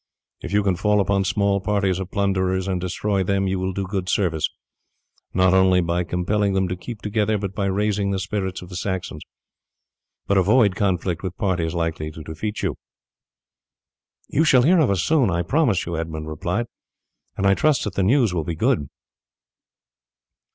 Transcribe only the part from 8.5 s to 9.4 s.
of the Saxons;